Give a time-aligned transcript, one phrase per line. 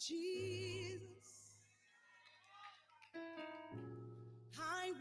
[0.00, 0.98] Jesus,
[4.58, 4.92] I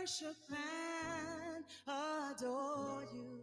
[0.00, 3.38] worship and adore you.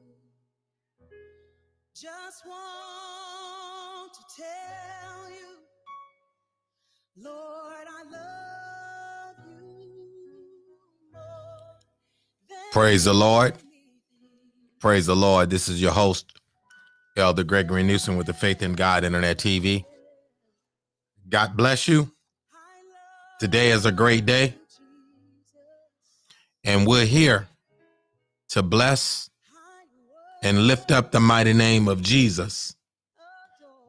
[1.96, 11.22] Just want to tell you, Lord, I love you more
[12.74, 13.54] Praise the Lord.
[14.82, 15.50] Praise the Lord.
[15.52, 16.34] This is your host,
[17.16, 19.86] Elder Gregory Newsom with the Faith in God Internet TV.
[21.30, 22.12] God bless you.
[23.40, 24.56] Today is a great day,
[26.64, 27.48] and we're here
[28.50, 29.30] to bless
[30.42, 32.76] and lift up the mighty name of Jesus.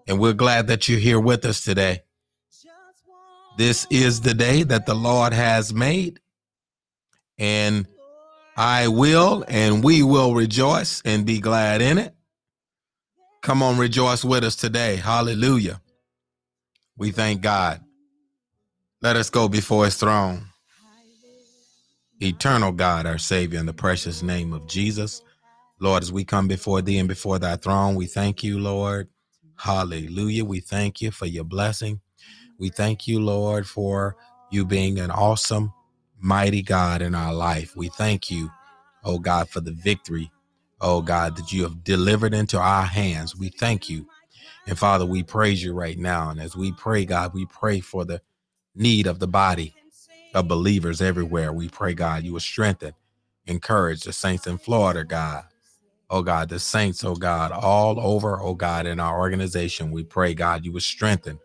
[0.06, 2.02] And we're glad that you're here with us today.
[3.56, 6.20] This is the day that the Lord has made,
[7.38, 7.86] and
[8.54, 12.14] I will and we will rejoice and be glad in it.
[13.40, 14.96] Come on, rejoice with us today.
[14.96, 15.80] Hallelujah.
[17.00, 17.80] We thank God.
[19.00, 20.42] Let us go before his throne.
[22.20, 25.22] Eternal God, our Savior, in the precious name of Jesus.
[25.80, 29.08] Lord, as we come before thee and before thy throne, we thank you, Lord.
[29.56, 30.44] Hallelujah.
[30.44, 32.00] We thank you for your blessing.
[32.58, 34.14] We thank you, Lord, for
[34.50, 35.72] you being an awesome,
[36.20, 37.74] mighty God in our life.
[37.76, 38.50] We thank you,
[39.04, 40.30] oh God, for the victory,
[40.82, 43.34] oh God, that you have delivered into our hands.
[43.34, 44.06] We thank you.
[44.66, 46.30] And Father, we praise you right now.
[46.30, 48.20] And as we pray, God, we pray for the
[48.74, 49.74] need of the body
[50.34, 51.52] of believers everywhere.
[51.52, 52.94] We pray, God, you will strengthen,
[53.46, 55.44] encourage the saints in Florida, God.
[56.08, 59.92] Oh God, the saints, oh God, all over, oh God, in our organization.
[59.92, 61.38] We pray, God, you will strengthen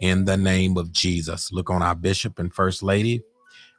[0.00, 1.52] in the name of Jesus.
[1.52, 3.22] Look on our bishop and first lady.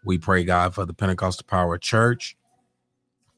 [0.06, 2.36] We pray, God, for the Pentecostal Power Church,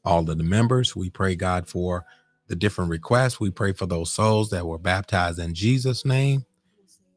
[0.04, 0.96] all of the members.
[0.96, 2.04] We pray, God, for
[2.48, 3.40] the different requests.
[3.40, 6.44] We pray for those souls that were baptized in Jesus' name.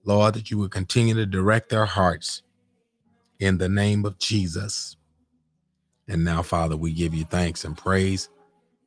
[0.06, 2.42] Lord, that you would continue to direct their hearts
[3.40, 4.98] in the name of Jesus.
[6.08, 8.30] And now, Father, we give you thanks and praise,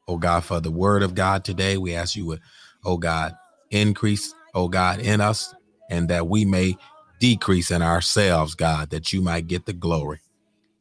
[0.08, 1.76] oh God, for the word of God today.
[1.76, 2.40] We ask you would,
[2.84, 3.34] oh God,
[3.70, 5.54] increase, oh God, in us,
[5.90, 6.76] and that we may
[7.20, 10.18] decrease in ourselves, God, that you might get the glory.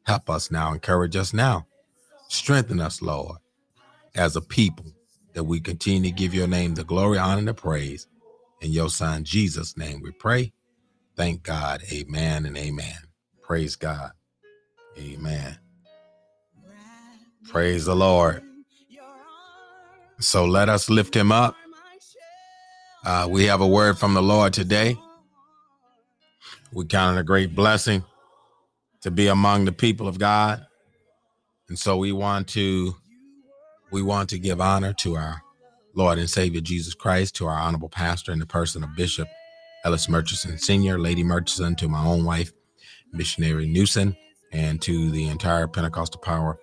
[0.04, 1.68] Help us now, encourage us now,
[2.30, 3.38] strengthen us, Lord,
[4.16, 4.86] as a people,
[5.34, 8.08] that we continue to give your name the glory, honor, and the praise.
[8.62, 10.54] In your son Jesus' name we pray.
[11.16, 11.82] Thank God.
[11.92, 12.98] Amen and amen.
[13.42, 14.12] Praise God.
[14.98, 15.58] Amen.
[17.50, 18.44] Praise the Lord.
[20.20, 21.56] So let us lift him up.
[23.04, 24.96] Uh, we have a word from the Lord today.
[26.72, 28.04] We count it a great blessing
[29.02, 30.66] to be among the people of God.
[31.68, 32.96] And so we want to
[33.92, 35.44] we want to give honor to our
[35.94, 39.28] Lord and Savior Jesus Christ, to our honorable pastor in the person of Bishop
[39.84, 42.52] Ellis Murchison Sr., Lady Murchison, to my own wife,
[43.12, 44.16] Missionary Newsom,
[44.52, 46.60] and to the entire Pentecostal Power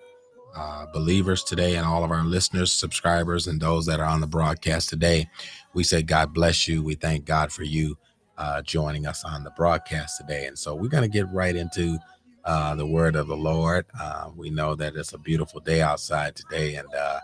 [0.55, 4.27] uh, believers today and all of our listeners, subscribers, and those that are on the
[4.27, 5.29] broadcast today.
[5.73, 6.81] We say God bless you.
[6.81, 7.97] We thank God for you
[8.37, 10.47] uh, joining us on the broadcast today.
[10.47, 11.99] And so we're going to get right into
[12.49, 13.85] uh, the word of the Lord.
[13.99, 17.19] Uh, we know that it's a beautiful day outside today, and uh,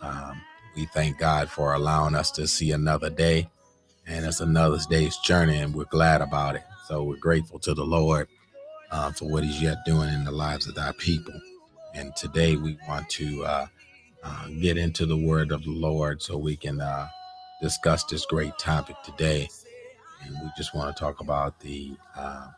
[0.00, 0.42] um,
[0.74, 3.48] we thank God for allowing us to see another day.
[4.04, 6.64] And it's another day's journey, and we're glad about it.
[6.88, 8.26] So we're grateful to the Lord
[8.90, 11.40] uh, for what He's yet doing in the lives of our people.
[11.94, 13.66] And today we want to uh,
[14.24, 17.06] uh, get into the word of the Lord so we can uh,
[17.62, 19.48] discuss this great topic today.
[20.24, 22.48] And we just want to talk about the uh,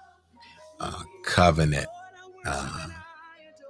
[0.80, 1.86] uh, covenant,
[2.46, 2.88] uh,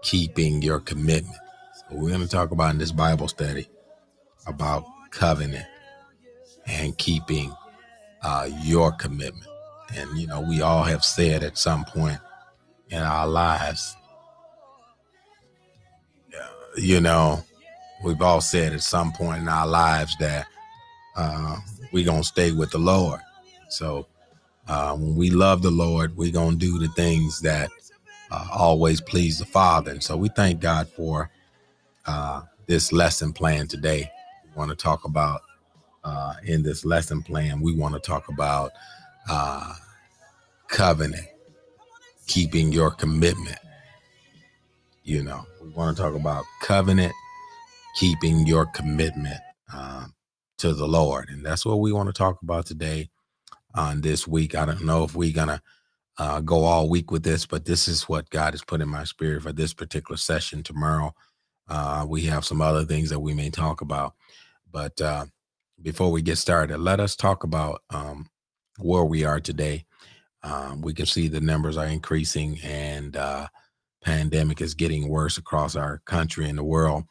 [0.02, 1.36] keeping your commitment.
[1.74, 3.68] So we're going to talk about in this Bible study
[4.46, 5.66] about covenant
[6.66, 7.52] and keeping
[8.22, 9.46] uh, your commitment.
[9.96, 12.18] And, you know, we all have said at some point
[12.90, 13.96] in our lives,
[16.76, 17.42] you know,
[18.04, 20.46] we've all said at some point in our lives that
[21.16, 21.56] uh,
[21.92, 23.20] we're going to stay with the Lord.
[23.68, 24.06] So
[24.70, 27.70] uh, when we love the Lord, we're going to do the things that
[28.30, 29.90] uh, always please the Father.
[29.90, 31.28] And so we thank God for
[32.06, 34.08] uh, this lesson plan today.
[34.44, 35.40] We want to talk about
[36.04, 38.70] uh, in this lesson plan, we want to talk about
[39.28, 39.74] uh,
[40.68, 41.26] covenant,
[42.28, 43.58] keeping your commitment.
[45.02, 47.12] You know, we want to talk about covenant,
[47.98, 49.40] keeping your commitment
[49.74, 50.14] um,
[50.58, 51.28] to the Lord.
[51.28, 53.10] And that's what we want to talk about today
[53.74, 54.54] on this week.
[54.54, 55.62] I don't know if we're to
[56.18, 59.04] uh, go all week with this, but this is what God has put in my
[59.04, 61.14] spirit for this particular session tomorrow.
[61.68, 64.14] Uh, we have some other things that we may talk about.
[64.70, 65.26] But uh,
[65.80, 68.28] before we get started, let us talk about um,
[68.78, 69.86] where we are today.
[70.42, 73.48] Um, we can see the numbers are increasing and uh,
[74.02, 77.04] pandemic is getting worse across our country and the world.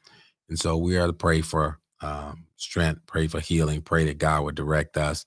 [0.50, 4.44] And so we are to pray for um, strength, pray for healing, pray that God
[4.44, 5.26] would direct us.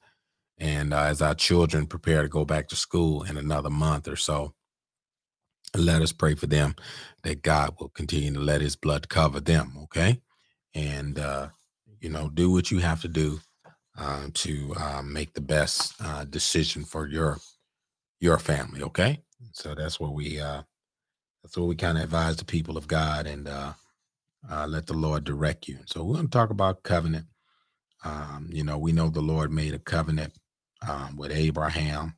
[0.58, 4.16] And uh, as our children prepare to go back to school in another month or
[4.16, 4.54] so,
[5.76, 6.74] let us pray for them
[7.22, 9.72] that God will continue to let his blood cover them.
[9.84, 10.20] Okay.
[10.74, 11.48] And, uh,
[12.00, 13.40] you know, do what you have to do
[13.98, 17.38] uh, to uh, make the best uh, decision for your
[18.20, 18.82] your family.
[18.82, 19.20] Okay.
[19.52, 20.62] So that's what we uh,
[21.42, 23.72] that's what we kind of advise the people of God and uh,
[24.50, 25.78] uh, let the Lord direct you.
[25.86, 27.26] So we're going to talk about covenant.
[28.04, 30.32] Um, you know, we know the Lord made a covenant
[30.86, 32.16] um, with Abraham,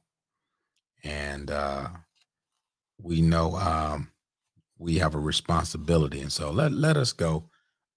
[1.03, 1.89] and uh,
[3.03, 4.11] we know um,
[4.79, 6.21] we have a responsibility.
[6.21, 7.51] And so let let us go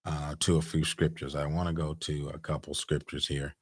[0.06, 1.36] uh, to a few scriptures.
[1.36, 3.56] I want to go to a couple scriptures here.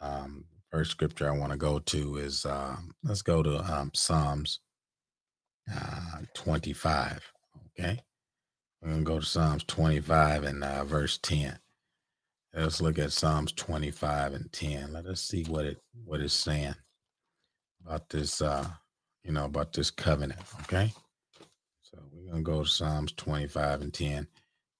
[0.00, 4.60] Um, first scripture I want to go to is uh, let's go to um, Psalms
[5.72, 7.32] uh, 25.
[7.78, 8.00] Okay.
[8.80, 11.58] We're going to go to Psalms 25 and uh, verse 10.
[12.56, 14.94] Let's look at Psalms 25 and 10.
[14.94, 16.74] Let us see what it what it's saying
[17.84, 18.66] about this uh
[19.22, 20.90] you know about this covenant, okay?
[21.82, 24.26] So we're to go to Psalms 25 and 10.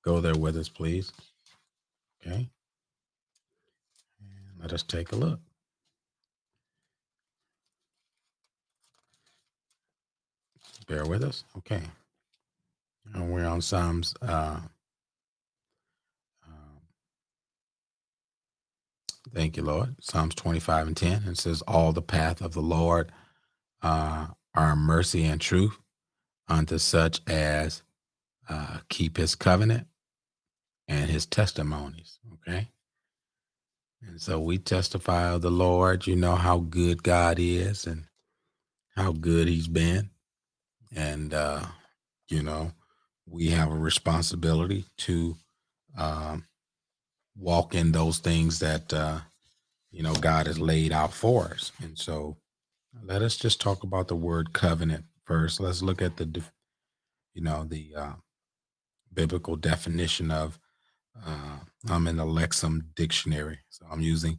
[0.02, 1.12] Go there with us, please.
[2.20, 2.48] Okay?
[4.20, 5.40] And let us take a look.
[10.88, 11.44] Bear with us.
[11.58, 11.82] Okay.
[13.12, 14.14] And we're on Psalms.
[14.22, 14.60] Uh,
[19.34, 19.96] thank you, Lord.
[20.00, 21.24] Psalms 25 and 10.
[21.28, 23.12] It says, All the path of the Lord
[23.82, 25.78] uh, are mercy and truth
[26.48, 27.82] unto such as
[28.48, 29.86] uh, keep his covenant
[30.88, 32.18] and his testimonies.
[32.34, 32.68] Okay.
[34.02, 36.06] And so we testify of the Lord.
[36.06, 38.04] You know how good God is and
[38.94, 40.10] how good he's been.
[40.94, 41.64] And, uh,
[42.28, 42.72] you know,
[43.28, 45.36] we have a responsibility to
[45.98, 46.44] um,
[47.38, 49.20] walk in those things that, uh,
[49.90, 51.72] you know, God has laid out for us.
[51.82, 52.36] And so
[53.04, 55.60] let us just talk about the word covenant first.
[55.60, 56.42] Let's look at the,
[57.34, 58.12] you know, the uh,
[59.12, 60.58] biblical definition of,
[61.24, 63.58] uh, I'm in the Lexham dictionary.
[63.68, 64.38] So I'm using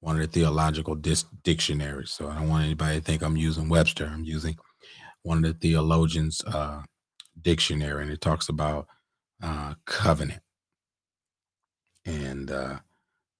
[0.00, 2.10] one of the theological dis- dictionaries.
[2.10, 4.06] So I don't want anybody to think I'm using Webster.
[4.06, 4.56] I'm using
[5.22, 6.82] one of the theologians' uh,
[7.40, 8.86] dictionary, and it talks about
[9.42, 10.42] uh, covenant.
[12.06, 12.78] And uh,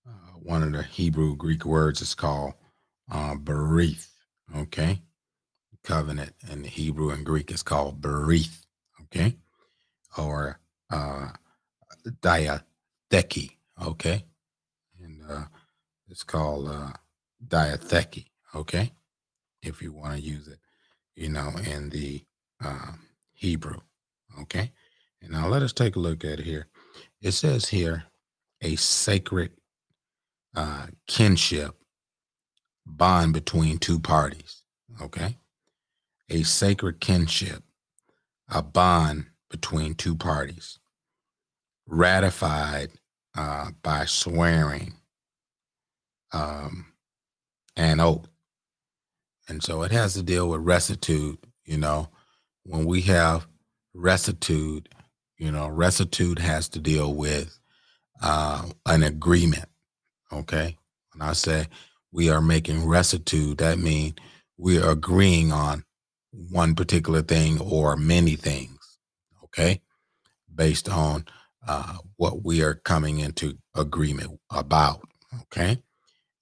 [0.06, 0.10] uh,
[0.42, 2.54] one of the Hebrew Greek words is called
[3.12, 4.08] uh.
[4.56, 5.02] Okay,
[5.84, 8.64] covenant in the Hebrew and Greek is called berith.
[9.04, 9.36] Okay,
[10.18, 11.28] or uh,
[12.22, 13.52] diatheke.
[13.84, 14.24] Okay,
[15.02, 15.44] and uh,
[16.08, 16.92] it's called uh,
[17.46, 18.26] diatheke.
[18.54, 18.92] Okay,
[19.62, 20.58] if you want to use it,
[21.16, 22.24] you know, in the
[22.64, 23.00] um,
[23.34, 23.80] Hebrew.
[24.42, 24.72] Okay,
[25.22, 26.66] and now let us take a look at it here.
[27.22, 28.04] It says here
[28.64, 29.52] a sacred
[30.56, 31.76] uh, kinship
[32.86, 34.62] bond between two parties.
[35.00, 35.36] Okay,
[36.30, 37.62] a sacred kinship,
[38.48, 40.78] a bond between two parties,
[41.86, 42.90] ratified
[43.36, 44.94] uh, by swearing
[46.32, 46.86] um,
[47.76, 48.28] an oath.
[49.48, 51.38] And so it has to deal with rectitude.
[51.64, 52.08] You know,
[52.62, 53.46] when we have
[53.92, 54.88] rectitude,
[55.36, 57.58] you know, rectitude has to deal with
[58.22, 59.66] uh, an agreement.
[60.32, 60.76] Okay.
[61.12, 61.68] When I say
[62.12, 64.14] we are making rectitude, that means
[64.56, 65.84] we are agreeing on
[66.50, 68.98] one particular thing or many things.
[69.44, 69.80] Okay.
[70.52, 71.24] Based on
[71.66, 75.00] uh, what we are coming into agreement about.
[75.42, 75.82] Okay.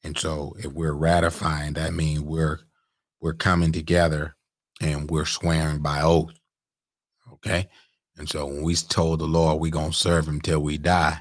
[0.04, 2.60] And so if we're ratifying, that means we're
[3.20, 4.34] we're coming together
[4.80, 6.34] and we're swearing by oath.
[7.34, 7.68] Okay.
[8.16, 11.20] And so when we told the Lord we're to serve him till we die,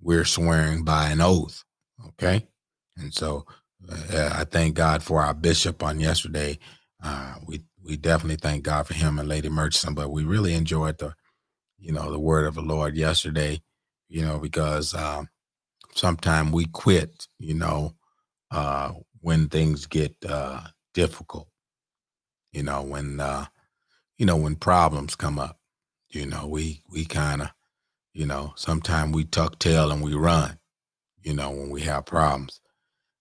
[0.00, 1.64] we're swearing by an oath.
[2.08, 2.46] Okay.
[2.96, 3.46] And so
[3.90, 6.58] uh, I thank God for our bishop on yesterday.
[7.02, 10.98] Uh, we, we definitely thank God for him and Lady Murchison, but we really enjoyed
[10.98, 11.14] the,
[11.78, 13.60] you know, the word of the Lord yesterday,
[14.08, 15.28] you know, because um,
[15.94, 17.94] sometimes we quit, you know,
[18.50, 20.62] uh, when things get uh,
[20.94, 21.48] difficult,
[22.52, 23.46] you know, when, uh,
[24.16, 25.58] you know, when problems come up,
[26.10, 27.50] you know, we, we kind of,
[28.18, 30.58] you know, sometimes we tuck tail and we run,
[31.22, 32.60] you know, when we have problems.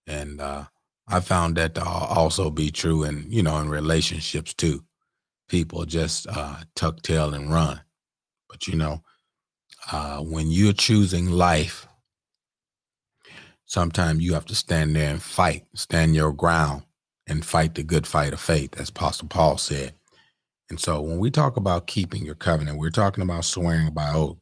[0.07, 0.63] And uh,
[1.07, 4.83] I found that to also be true in, you know, in relationships too.
[5.49, 7.81] People just uh, tuck tail and run.
[8.49, 9.03] But, you know,
[9.91, 11.87] uh, when you're choosing life,
[13.65, 16.85] sometimes you have to stand there and fight, stand your ground,
[17.27, 19.93] and fight the good fight of faith, as Apostle Paul said.
[20.71, 24.37] And so when we talk about keeping your covenant, we're talking about swearing by oath.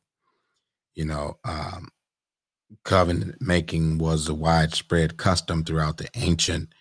[0.96, 1.90] You know, um,
[2.84, 6.74] covenant making was a widespread custom throughout the ancient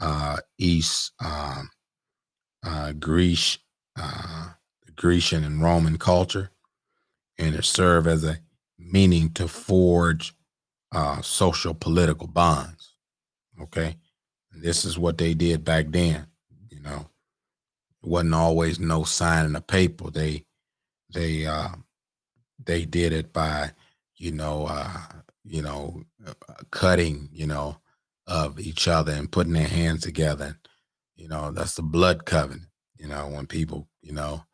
[0.00, 1.70] uh, East, um,
[2.64, 3.58] uh, Greece,
[3.98, 4.50] uh,
[4.94, 6.50] Grecian and Roman culture,
[7.38, 8.38] and it served as a
[8.78, 10.34] meaning to forge
[10.92, 12.94] uh, social political bonds.
[13.60, 13.96] Okay,
[14.52, 16.26] this is what they did back then.
[16.70, 17.08] You know,
[18.02, 20.10] it wasn't always no signing a paper.
[20.10, 20.44] They
[21.12, 21.70] they uh,
[22.66, 23.70] they did it by
[24.16, 25.00] you know uh,
[25.44, 26.02] you know
[26.70, 27.78] cutting you know
[28.26, 30.58] of each other and putting their hands together.
[31.14, 32.68] You know, that's the blood covenant.
[32.98, 34.44] You know, when people, you know,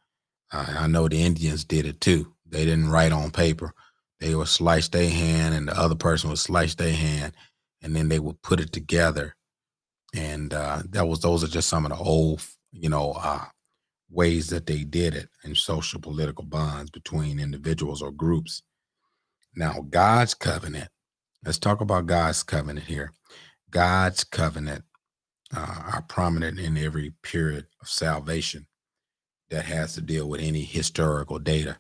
[0.53, 2.35] I, I know the Indians did it too.
[2.47, 3.73] They didn't write on paper.
[4.21, 7.33] They would slice their hand and the other person would slice their hand
[7.83, 9.35] and then they would put it together.
[10.15, 13.47] And uh, that was those are just some of the old, you know, uh,
[14.13, 18.63] ways that they did it in social political bonds between individuals or groups.
[19.57, 20.89] Now, God's covenant,
[21.45, 23.13] let's talk about God's covenant here.
[23.71, 24.85] God's covenant
[25.55, 28.67] uh, are prominent in every period of salvation
[29.51, 31.79] that has to deal with any historical data.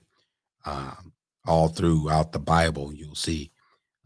[0.64, 1.12] Um,
[1.46, 3.50] all throughout the Bible, you'll see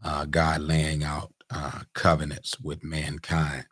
[0.03, 3.65] uh, God laying out uh, covenants with mankind.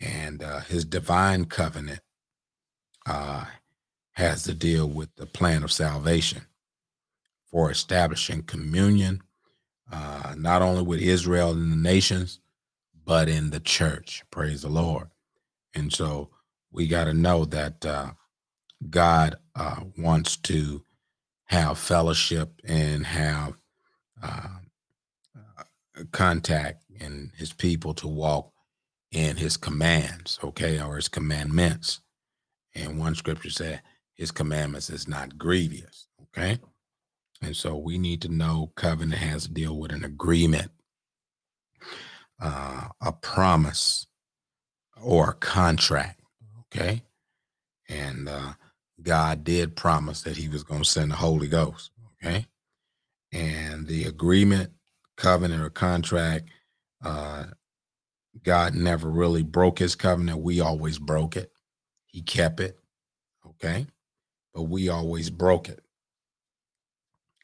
[0.00, 2.00] And uh, his divine covenant
[3.06, 3.46] uh,
[4.16, 6.42] has to deal with the plan of salvation
[7.50, 9.22] for establishing communion,
[9.92, 12.40] uh, not only with Israel and the nations,
[13.04, 14.24] but in the church.
[14.30, 15.08] Praise the Lord.
[15.74, 16.30] And so
[16.72, 18.12] we got to know that uh,
[18.88, 20.82] God uh, wants to
[21.44, 23.54] have fellowship and have
[24.22, 24.48] uh,
[26.10, 28.50] contact and his people to walk
[29.12, 32.00] in his commands, okay, or his commandments.
[32.74, 33.82] And one scripture said
[34.16, 36.58] his commandments is not grievous, okay?
[37.42, 40.70] And so we need to know covenant has to deal with an agreement
[42.40, 44.06] uh, a promise
[45.02, 46.20] or a contract.
[46.74, 47.02] Okay.
[47.88, 48.52] And uh,
[49.02, 51.90] God did promise that he was going to send the Holy Ghost.
[52.24, 52.46] Okay.
[53.32, 54.72] And the agreement,
[55.16, 56.48] covenant, or contract,
[57.04, 57.44] uh,
[58.42, 60.40] God never really broke his covenant.
[60.40, 61.52] We always broke it.
[62.06, 62.78] He kept it.
[63.46, 63.86] Okay.
[64.56, 65.84] But we always broke it.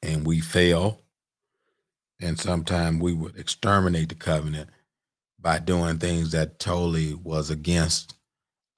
[0.03, 1.03] And we fail.
[2.23, 4.71] And sometimes we would exterminate the covenant
[5.39, 8.15] by doing things that totally was against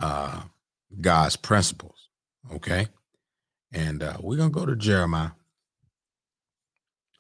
[0.03, 0.43] uh,
[1.01, 2.09] God's principles.
[2.53, 2.89] Okay.
[3.73, 5.31] And uh, we're going to go to Jeremiah.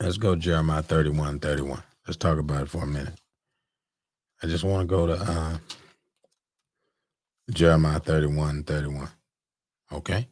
[0.00, 1.80] Let's go Jeremiah 31 31.
[2.08, 3.14] Let's talk about it for a minute.
[4.42, 5.58] I just want to go to uh,
[7.52, 9.08] Jeremiah 31 31.
[9.92, 10.26] Okay.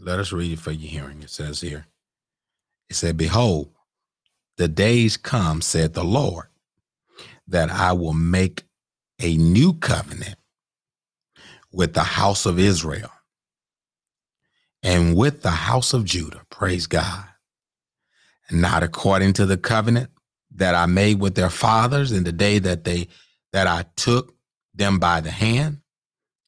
[0.00, 1.22] Let us read it for your hearing.
[1.22, 1.86] It says here,
[2.88, 3.70] it said, Behold,
[4.56, 6.46] the days come, said the Lord,
[7.48, 8.64] that I will make
[9.20, 10.36] a new covenant
[11.72, 13.10] with the house of Israel
[14.82, 16.42] and with the house of Judah.
[16.50, 17.24] Praise God.
[18.48, 20.10] And not according to the covenant
[20.54, 23.08] that I made with their fathers in the day that they
[23.52, 24.34] that I took
[24.74, 25.80] them by the hand.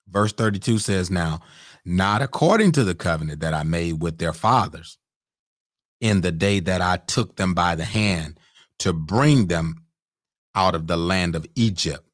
[0.08, 1.40] Verse 32 says now,
[1.88, 4.98] not according to the covenant that I made with their fathers
[6.02, 8.38] in the day that I took them by the hand
[8.80, 9.86] to bring them
[10.54, 12.06] out of the land of Egypt,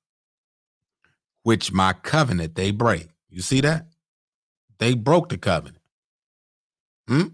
[1.42, 3.08] which my covenant they break.
[3.28, 3.88] You see that?
[4.78, 5.82] They broke the covenant.
[7.08, 7.28] Hmm?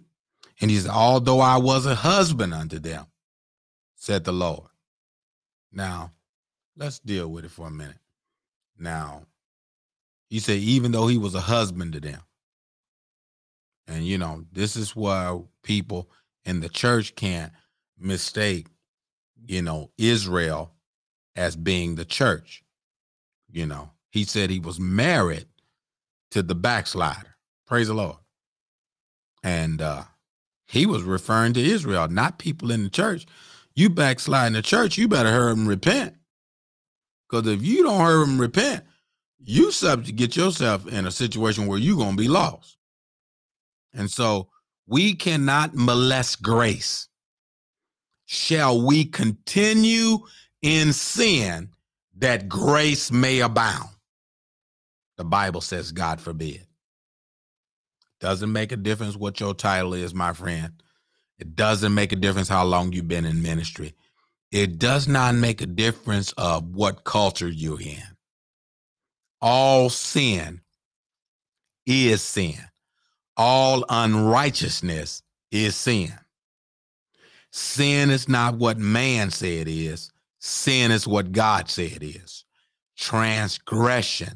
[0.63, 3.07] And he said, Although I was a husband unto them,
[3.97, 4.71] said the Lord.
[5.73, 6.13] Now,
[6.75, 7.99] let's deal with it for a minute.
[8.79, 9.27] Now,
[10.31, 12.23] he said, even though he was a husband to them.
[13.91, 16.09] And, you know, this is why people
[16.45, 17.53] in the church can't
[17.99, 18.69] mistake,
[19.47, 20.73] you know, Israel
[21.35, 22.63] as being the church.
[23.51, 25.47] You know, he said he was married
[26.31, 27.35] to the backslider.
[27.67, 28.19] Praise the Lord.
[29.43, 30.05] And uh
[30.69, 33.27] he was referring to Israel, not people in the church.
[33.75, 36.15] You backslide in the church, you better hurry and repent.
[37.29, 38.85] Because if you don't hurry and repent,
[39.41, 42.77] you subject get yourself in a situation where you're gonna be lost.
[43.95, 44.49] And so
[44.87, 47.09] we cannot molest grace.
[48.27, 50.19] Shall we continue
[50.63, 51.71] in sin
[52.19, 53.89] that grace may abound.
[55.19, 56.67] The Bible says, God forbid.
[58.21, 60.73] Doesn't make a difference what your title is, my friend.
[61.39, 63.95] It doesn't make a difference how long you've been in ministry.
[64.53, 68.03] It does not make a difference of what culture you're in.
[69.41, 70.61] all sin
[71.87, 72.57] is sin.
[73.43, 76.13] All unrighteousness is sin.
[77.51, 80.13] Sin is not what man said is.
[80.41, 82.45] Sin is what God said is.
[82.99, 84.35] Transgression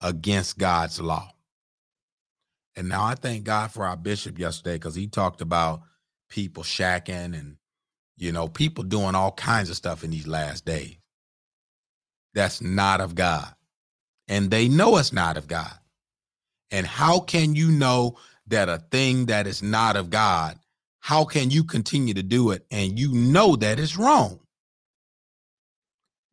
[0.00, 1.30] against God's law.
[2.74, 5.82] And now I thank God for our bishop yesterday because he talked about
[6.28, 7.58] people shacking and,
[8.16, 10.96] you know, people doing all kinds of stuff in these last days.
[12.34, 13.54] That's not of God.
[14.26, 15.78] And they know it's not of God.
[16.74, 18.16] And how can you know
[18.48, 20.58] that a thing that is not of God,
[20.98, 24.40] how can you continue to do it and you know that it's wrong?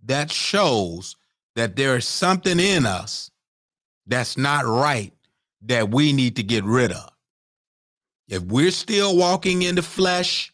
[0.03, 1.15] That shows
[1.55, 3.29] that there is something in us
[4.07, 5.13] that's not right
[5.61, 7.11] that we need to get rid of.
[8.27, 10.51] If we're still walking in the flesh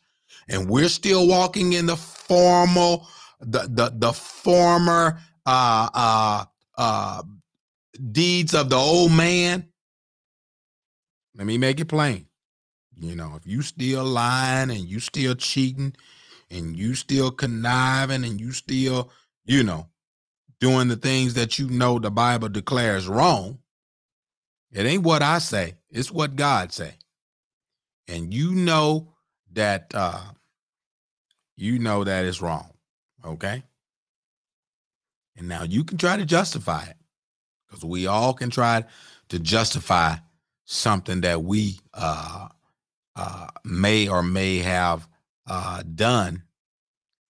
[0.50, 3.08] and we're still walking in the formal,
[3.40, 6.46] the the, the former uh uh
[6.78, 7.24] uh
[8.12, 9.70] deeds of the old man,
[11.38, 12.26] let me make it plain.
[12.96, 15.96] You know, if you still lying and you still cheating
[16.50, 19.12] and you still conniving and you still,
[19.46, 19.88] you know,
[20.60, 23.60] doing the things that you know the Bible declares wrong,
[24.72, 26.96] it ain't what I say, it's what God say.
[28.08, 29.14] And you know
[29.54, 30.22] that uh
[31.56, 32.72] you know that it's wrong.
[33.24, 33.64] Okay?
[35.36, 36.96] And now you can try to justify it.
[37.68, 38.86] Because we all can try
[39.30, 40.16] to justify
[40.68, 42.50] something that we uh
[43.16, 45.08] uh may or may have
[45.48, 46.44] uh done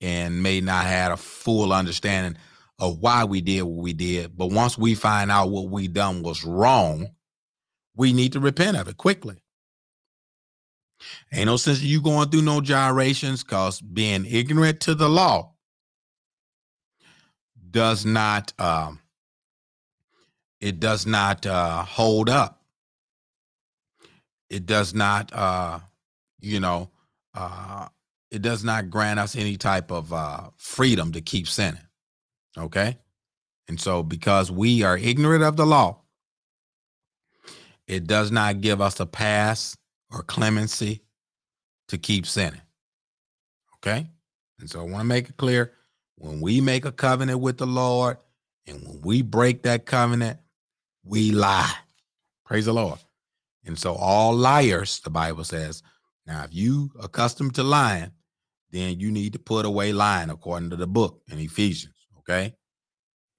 [0.01, 2.39] and may not have a full understanding
[2.79, 4.37] of why we did what we did.
[4.37, 7.07] But once we find out what we done was wrong,
[7.95, 9.37] we need to repent of it quickly.
[11.31, 15.53] Ain't no sense you going through no gyrations because being ignorant to the law
[17.69, 18.99] does not um
[20.59, 22.56] it does not uh hold up.
[24.49, 25.79] It does not uh
[26.39, 26.89] you know
[27.33, 27.87] uh
[28.31, 31.81] it does not grant us any type of uh freedom to keep sinning.
[32.57, 32.97] Okay?
[33.67, 36.01] And so because we are ignorant of the law,
[37.87, 39.75] it does not give us a pass
[40.11, 41.01] or clemency
[41.89, 42.61] to keep sinning.
[43.75, 44.07] Okay?
[44.59, 45.73] And so I want to make it clear
[46.15, 48.17] when we make a covenant with the Lord
[48.65, 50.39] and when we break that covenant,
[51.03, 51.73] we lie.
[52.45, 52.99] Praise the Lord.
[53.67, 55.83] And so all liars, the Bible says,
[56.25, 58.11] now if you accustomed to lying,
[58.71, 61.93] then you need to put away lying according to the book in Ephesians.
[62.19, 62.53] Okay.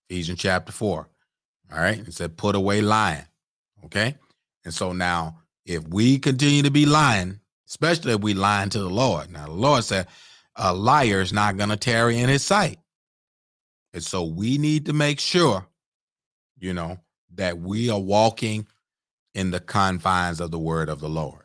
[0.09, 1.09] Ephesians chapter 4.
[1.73, 1.99] All right.
[1.99, 3.27] It said, put away lying.
[3.85, 4.17] Okay.
[4.65, 8.89] And so now, if we continue to be lying, especially if we lying to the
[8.89, 10.07] Lord, now the Lord said,
[10.57, 12.79] a liar is not going to tarry in his sight.
[13.93, 15.67] And so we need to make sure,
[16.59, 16.99] you know,
[17.35, 18.67] that we are walking
[19.35, 21.45] in the confines of the word of the Lord.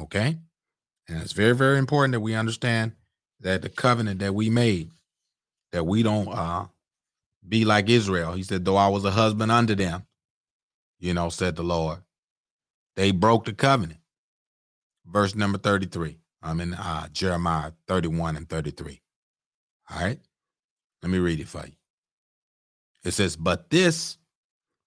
[0.00, 0.38] Okay.
[1.08, 2.92] And it's very, very important that we understand
[3.40, 4.90] that the covenant that we made,
[5.72, 6.66] that we don't uh
[7.46, 8.32] be like Israel.
[8.32, 10.06] He said, though I was a husband unto them,
[10.98, 11.98] you know, said the Lord,
[12.96, 14.00] they broke the covenant.
[15.06, 16.18] Verse number 33.
[16.42, 19.02] I'm in uh, Jeremiah 31 and 33.
[19.90, 20.18] All right.
[21.02, 21.72] Let me read it for you.
[23.04, 24.16] It says, But this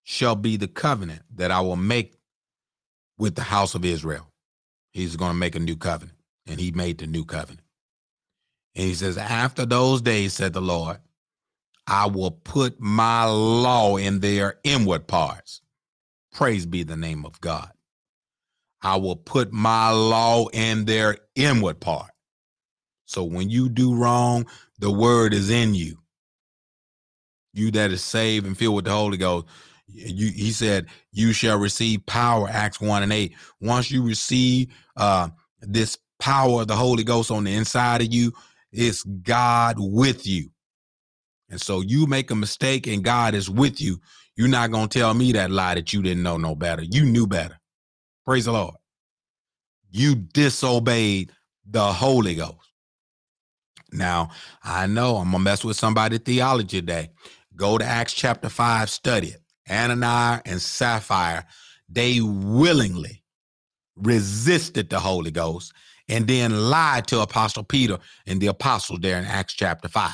[0.04, 2.16] shall be the covenant that I will make
[3.17, 4.32] with the house of Israel.
[4.91, 6.17] He's going to make a new covenant.
[6.45, 7.62] And he made the new covenant.
[8.75, 10.99] And he says, After those days, said the Lord,
[11.86, 15.62] I will put my law in their inward parts.
[16.34, 17.71] Praise be the name of God.
[18.82, 22.12] I will put my law in their inward part.
[23.06, 24.45] So when you do wrong,
[24.80, 25.97] the word is in you.
[27.53, 29.47] You that is saved and filled with the Holy Ghost.
[29.88, 33.34] You, he said, you shall receive power, Acts 1 and 8.
[33.62, 35.30] Once you receive uh,
[35.62, 38.34] this power of the Holy Ghost on the inside of you,
[38.71, 40.50] it's God with you.
[41.50, 44.00] And so you make a mistake and God is with you.
[44.36, 46.84] You're not to tell me that lie that you didn't know no better.
[46.84, 47.60] You knew better.
[48.26, 48.76] Praise the Lord.
[49.89, 51.32] You disobeyed
[51.65, 52.56] the Holy Ghost.
[53.91, 54.30] Now,
[54.63, 57.10] I know I'm going to mess with somebody theology today.
[57.56, 59.41] Go to Acts chapter 5, study it.
[59.69, 61.45] Ananias and Sapphira,
[61.89, 63.23] they willingly
[63.95, 65.73] resisted the Holy Ghost
[66.10, 70.13] and then lied to Apostle Peter and the apostles there in Acts chapter 5.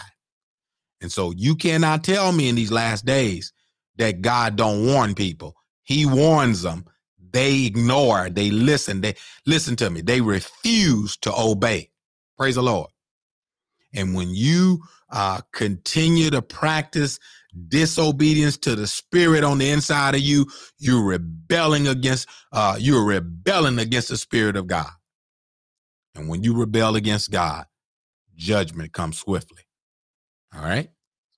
[1.01, 3.53] And so you cannot tell me in these last days
[3.97, 5.55] that God don't warn people.
[5.83, 6.85] He warns them.
[7.31, 10.01] They ignore, they listen, they listen to me.
[10.01, 11.89] They refuse to obey.
[12.37, 12.89] Praise the Lord.
[13.93, 17.19] And when you uh, continue to practice
[17.69, 23.79] disobedience to the spirit on the inside of you, you're rebelling against uh, you're rebelling
[23.79, 24.89] against the spirit of God.
[26.15, 27.65] And when you rebel against God,
[28.35, 29.63] judgment comes swiftly.
[30.55, 30.89] All right.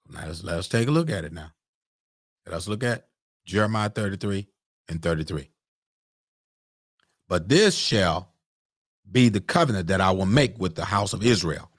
[0.10, 1.51] Now let's, let's take a look at it now.
[2.49, 3.08] Let's look at
[3.45, 4.47] Jeremiah 33
[4.89, 5.49] and 33.
[7.28, 8.34] But this shall
[9.12, 11.69] be the covenant that I will make with the house of Israel.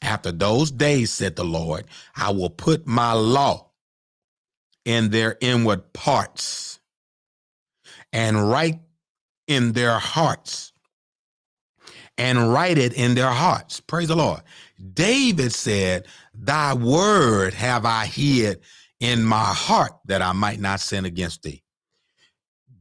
[0.00, 3.71] After those days, said the Lord, I will put my law
[4.84, 6.80] in their inward parts
[8.12, 8.80] and write
[9.48, 10.72] in their hearts
[12.18, 13.80] and write it in their hearts.
[13.80, 14.40] Praise the Lord.
[14.94, 18.60] David said, Thy word have I hid
[19.00, 21.62] in my heart that I might not sin against thee.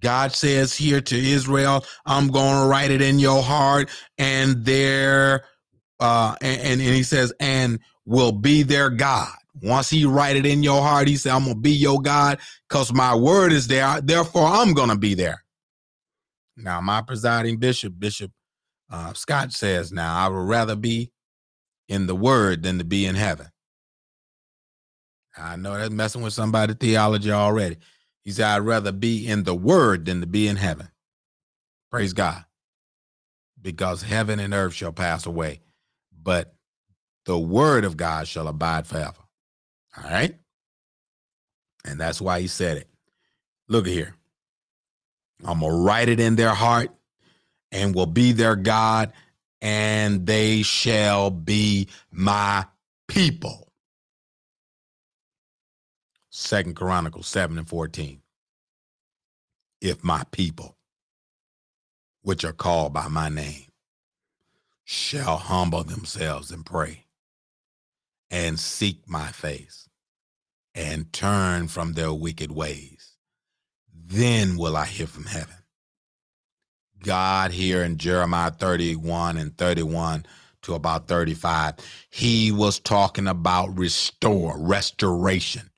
[0.02, 5.46] God says here to Israel, I'm going to write it in your heart and there,
[6.00, 9.34] uh, and, and, and he says, and will be their God.
[9.62, 12.94] Once he write it in your heart, he said, I'm to be your God because
[12.94, 14.00] my word is there.
[14.02, 15.44] Therefore, I'm to be there.
[16.56, 18.32] Now, my presiding bishop, Bishop
[18.92, 21.12] uh, Scott says, now I would rather be
[21.88, 23.48] in the word than to be in heaven.
[25.38, 27.78] I know that's messing with somebody's theology already.
[28.24, 30.90] He said, I'd rather be in the word than to be in heaven.
[31.90, 32.44] Praise God.
[33.62, 35.62] Because heaven and earth shall pass away,
[36.12, 36.56] but
[37.26, 39.21] the word of God shall abide forever.
[39.98, 40.36] All right.
[41.86, 42.88] And that's why he said it.
[43.68, 44.16] Look here.
[45.44, 46.92] I'm going to write it in their heart
[47.72, 49.12] and will be their God,
[49.62, 52.66] and they shall be my
[53.08, 53.72] people.
[56.30, 58.22] Second Chronicles 7 and 14.
[59.82, 60.78] If my people,
[62.22, 63.66] which are called by my name,
[64.84, 67.06] shall humble themselves and pray
[68.32, 69.90] and seek my face
[70.74, 73.18] and turn from their wicked ways,
[73.94, 75.56] then will I hear from heaven.
[77.04, 80.26] God here in Jeremiah 31 and 31
[80.64, 81.76] to about 35,
[82.10, 85.70] he was talking about restore, restoration.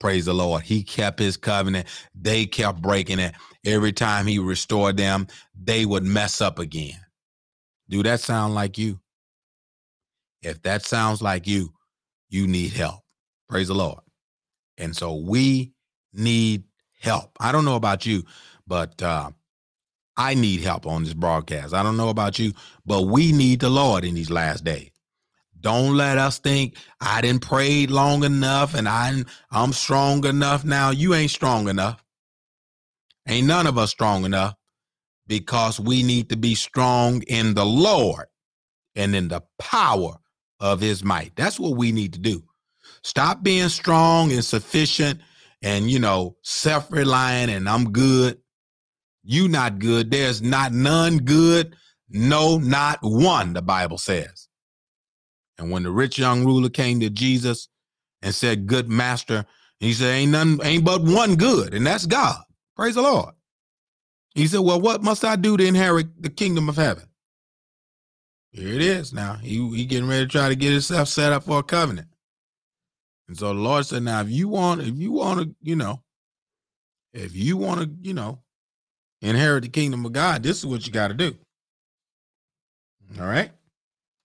[0.00, 0.62] Praise the Lord.
[0.62, 1.86] He kept his covenant.
[2.14, 3.34] They kept breaking it.
[3.64, 5.28] Every time he restored them,
[5.58, 7.00] they would mess up again.
[7.88, 9.00] Do that sound like you?
[10.42, 11.72] If that sounds like you,
[12.28, 13.00] you need help.
[13.48, 14.00] Praise the Lord.
[14.78, 15.72] And so we
[16.12, 16.64] need
[17.00, 17.32] help.
[17.40, 18.24] I don't know about you,
[18.66, 19.30] but uh,
[20.16, 21.74] I need help on this broadcast.
[21.74, 22.52] I don't know about you,
[22.84, 24.90] but we need the Lord in these last days.
[25.60, 30.90] Don't let us think I didn't pray long enough and I'm I'm strong enough now.
[30.90, 32.02] You ain't strong enough.
[33.26, 34.54] Ain't none of us strong enough
[35.26, 38.26] because we need to be strong in the Lord
[38.94, 40.18] and in the power
[40.60, 41.34] of his might.
[41.36, 42.42] That's what we need to do.
[43.02, 45.20] Stop being strong and sufficient
[45.62, 48.38] and, you know, self reliant and I'm good.
[49.22, 50.10] You not good.
[50.10, 51.76] There's not none good.
[52.08, 54.48] No, not one, the Bible says.
[55.58, 57.68] And when the rich young ruler came to Jesus
[58.22, 59.46] and said, Good master,
[59.80, 62.42] he said, Ain't none, ain't but one good, and that's God.
[62.76, 63.34] Praise the Lord.
[64.34, 67.04] He said, Well, what must I do to inherit the kingdom of heaven?
[68.52, 69.34] Here it is now.
[69.34, 72.08] He, he getting ready to try to get himself set up for a covenant.
[73.28, 76.02] And so the Lord said, Now, if you want, if you want to, you know,
[77.12, 78.40] if you want to, you know,
[79.20, 81.36] inherit the kingdom of God, this is what you got to do.
[83.20, 83.50] All right.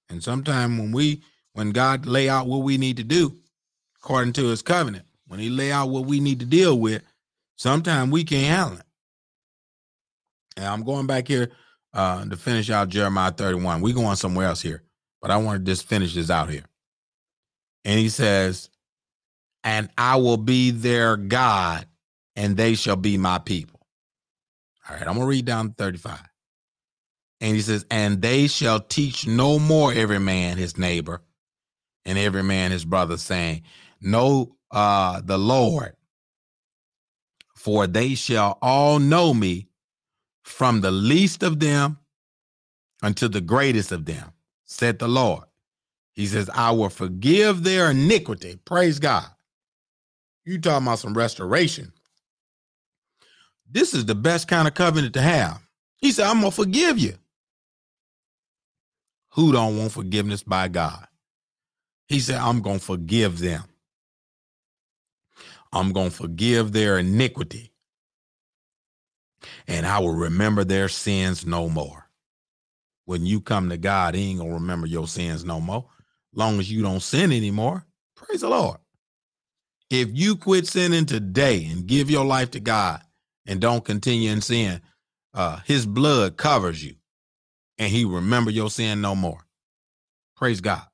[0.09, 3.35] And sometimes when we, when God lay out what we need to do
[3.97, 7.03] according to his covenant, when he lay out what we need to deal with,
[7.55, 8.85] sometimes we can't handle it.
[10.57, 11.51] And I'm going back here
[11.93, 13.81] uh, to finish out Jeremiah 31.
[13.81, 14.83] We're going somewhere else here,
[15.21, 16.63] but I want to just finish this out here.
[17.83, 18.69] And he says,
[19.63, 21.85] And I will be their God,
[22.35, 23.79] and they shall be my people.
[24.89, 26.19] All right, I'm going to read down 35.
[27.41, 31.21] And he says, And they shall teach no more every man his neighbor
[32.05, 33.63] and every man his brother, saying,
[33.99, 35.95] Know uh, the Lord,
[37.55, 39.67] for they shall all know me
[40.43, 41.99] from the least of them
[43.01, 44.33] unto the greatest of them,
[44.65, 45.43] said the Lord.
[46.13, 48.59] He says, I will forgive their iniquity.
[48.65, 49.27] Praise God.
[50.45, 51.93] You talking about some restoration.
[53.69, 55.61] This is the best kind of covenant to have.
[55.97, 57.15] He said, I'm gonna forgive you.
[59.33, 61.07] Who don't want forgiveness by God?
[62.07, 63.63] He said, I'm gonna forgive them.
[65.71, 67.70] I'm gonna forgive their iniquity.
[69.67, 72.07] And I will remember their sins no more.
[73.05, 75.85] When you come to God, He ain't gonna remember your sins no more.
[76.33, 77.85] Long as you don't sin anymore.
[78.15, 78.77] Praise the Lord.
[79.89, 83.01] If you quit sinning today and give your life to God
[83.45, 84.81] and don't continue in sin,
[85.33, 86.95] uh, his blood covers you
[87.77, 89.45] and he remember your sin no more.
[90.35, 90.85] Praise God.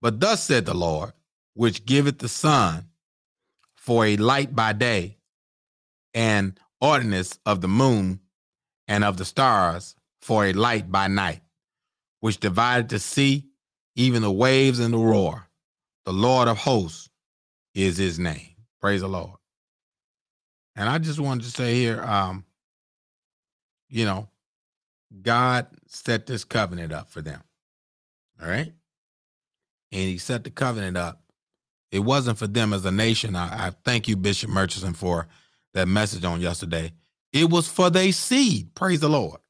[0.00, 1.12] But thus said the Lord,
[1.54, 2.86] which giveth the sun
[3.74, 5.18] for a light by day
[6.14, 8.20] and ordinance of the moon
[8.88, 11.40] and of the stars for a light by night,
[12.20, 13.46] which divided the sea,
[13.96, 15.48] even the waves and the roar.
[16.04, 17.10] The Lord of hosts
[17.74, 18.56] is his name.
[18.80, 19.38] Praise the Lord.
[20.76, 22.44] And I just wanted to say here, um,
[23.88, 24.28] you know,
[25.22, 27.42] God set this covenant up for them.
[28.40, 28.72] All right.
[29.92, 31.22] And he set the covenant up.
[31.90, 33.34] It wasn't for them as a nation.
[33.34, 35.26] I, I thank you, Bishop Murchison, for
[35.74, 36.92] that message on yesterday.
[37.32, 38.74] It was for their seed.
[38.74, 39.40] Praise the Lord.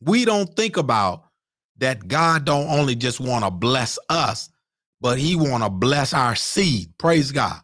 [0.00, 1.24] We don't think about
[1.78, 4.50] that God don't only just want to bless us,
[5.00, 6.92] but he want to bless our seed.
[6.98, 7.60] Praise God.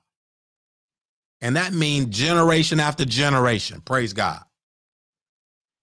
[1.41, 3.81] And that means generation after generation.
[3.81, 4.43] Praise God.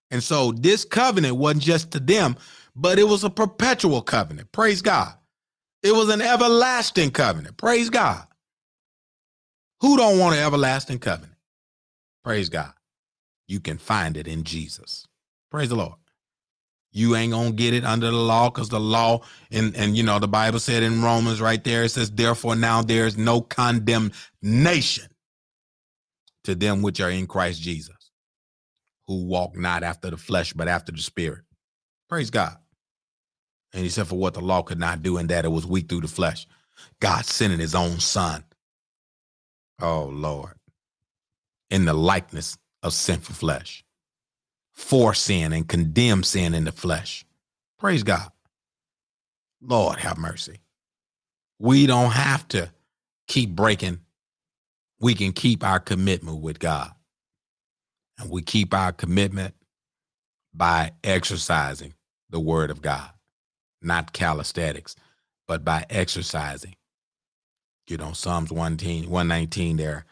[0.09, 2.35] And so this covenant wasn't just to them,
[2.75, 4.51] but it was a perpetual covenant.
[4.51, 5.13] Praise God.
[5.83, 7.57] It was an everlasting covenant.
[7.57, 8.25] Praise God.
[9.81, 11.30] Who don't want an everlasting covenant?
[12.23, 12.73] Praise God.
[13.47, 15.07] You can find it in Jesus.
[15.51, 15.95] Praise the Lord.
[16.93, 20.19] You ain't gonna get it under the law because the law and and you know
[20.19, 25.07] the Bible said in Romans right there it says therefore now there is no condemnation
[26.43, 27.95] to them which are in Christ Jesus
[29.07, 31.41] who walk not after the flesh, but after the spirit.
[32.09, 32.57] Praise God.
[33.73, 35.89] And he said, For what the law could not do, and that it was weak
[35.89, 36.47] through the flesh.
[37.01, 38.43] God sending his own son.
[39.81, 40.53] Oh, Lord.
[41.71, 43.83] In the likeness of sinful flesh.
[44.73, 47.25] For sin and condemn sin in the flesh.
[47.79, 48.29] Praise God.
[49.61, 50.59] Lord, have mercy.
[51.59, 52.71] We don't have to
[53.27, 53.99] keep breaking.
[54.99, 56.91] We can keep our commitment with God.
[58.19, 59.55] And we keep our commitment
[60.53, 61.93] by exercising
[62.29, 63.09] the word of God,
[63.81, 64.95] not calisthenics,
[65.47, 66.75] but by exercising.
[67.87, 70.05] You know, Psalms 119, 119 there,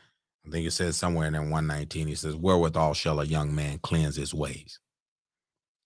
[0.45, 3.80] I think it says somewhere in there 119, he says, Wherewithal shall a young man
[3.80, 4.80] cleanse his ways?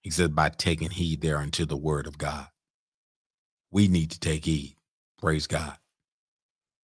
[0.02, 2.48] He says, by taking heed there unto the word of God.
[3.72, 4.76] We need to take heed.
[5.20, 5.78] Praise God.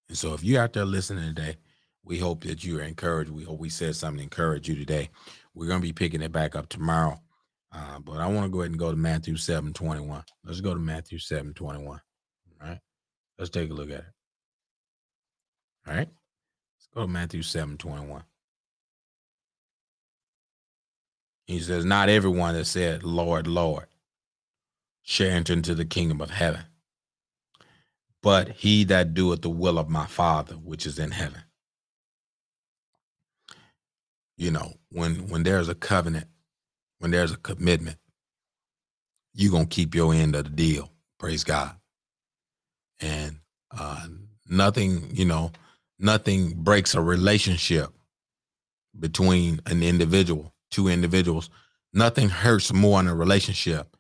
[0.08, 1.58] And so if you're out there listening today,
[2.04, 3.30] we hope that you are encouraged.
[3.30, 5.10] We hope we said something to encourage you today.
[5.54, 7.22] We're going to be picking it back up tomorrow.
[7.72, 10.24] Uh, but I want to go ahead and go to Matthew 7 21.
[10.44, 11.88] Let's go to Matthew 7 21.
[12.62, 12.80] All right.
[13.38, 14.06] Let's take a look at it.
[15.88, 16.10] All right.
[16.96, 18.24] Go to Matthew 7 21.
[21.48, 23.88] He says, Not everyone that said, Lord, Lord,
[25.04, 26.64] shall enter into the kingdom of heaven,
[28.24, 31.44] but he that doeth the will of my Father which is in heaven.
[34.38, 36.28] You know when when there's a covenant
[37.00, 37.98] when there's a commitment
[39.34, 40.92] you're gonna keep your end of the deal.
[41.20, 41.76] Praise god.
[43.02, 43.38] And
[43.72, 44.08] uh
[44.50, 45.52] nothing you know
[46.00, 47.90] nothing breaks a relationship
[49.00, 51.50] between an individual two individuals
[51.94, 53.96] nothing hurts more in a relationship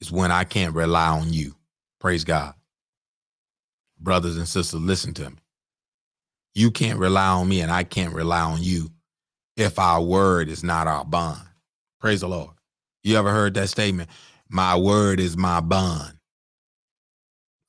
[0.00, 1.54] is when i can't rely on you
[2.00, 2.54] praise god
[3.98, 5.36] brothers and sisters listen to me
[6.54, 8.90] you can't rely on me and i can't rely on you
[9.56, 11.46] if our word is not our bond.
[12.00, 12.50] Praise the Lord.
[13.02, 14.10] You ever heard that statement?
[14.48, 16.14] My word is my bond.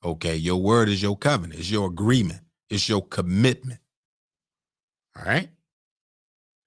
[0.04, 3.80] Okay, your word is your covenant, it's your agreement, it's your commitment.
[5.16, 5.48] All right?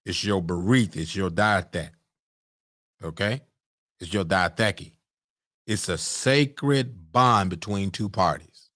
[0.06, 1.92] It's your berith, it's your diathek.
[3.04, 3.42] Okay?
[4.00, 4.94] It's your diatheke.
[5.68, 8.70] It's a sacred bond between two parties.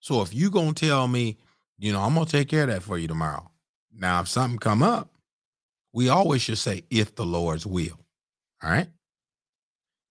[0.00, 1.38] So if you gonna tell me,
[1.78, 3.50] you know, I'm gonna take care of that for you tomorrow.
[3.92, 5.10] Now, if something come up,
[5.92, 7.98] we always should say, if the Lord's will.
[8.62, 8.88] All right.